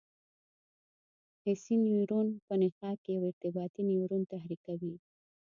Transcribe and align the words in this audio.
حسي 1.43 1.75
نیورون 1.85 2.27
په 2.47 2.53
نخاع 2.61 2.95
کې 3.03 3.09
یو 3.15 3.23
ارتباطي 3.29 3.81
نیورون 3.89 4.21
تحریکوي. 4.33 4.95